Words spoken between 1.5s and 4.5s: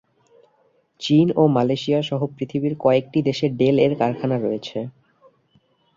Malaysia সহ পৃথিবীর কয়েকটি দেশে ডেল-এর কারখানা